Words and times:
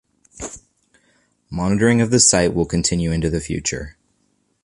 Monitoring 1.51 2.01
of 2.01 2.09
the 2.09 2.19
site 2.19 2.55
will 2.55 2.65
continue 2.65 3.11
into 3.11 3.29
the 3.29 3.39
future. 3.39 3.97